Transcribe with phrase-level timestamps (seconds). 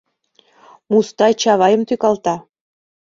[0.91, 2.35] Мустай Чавайым тӱкалта: